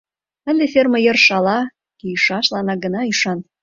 Ынде 0.49 0.65
ферме 0.73 0.99
йыр 1.05 1.17
шала 1.25 1.59
кийышыланак 1.99 2.79
гына 2.85 3.01
ӱшан. 3.11 3.39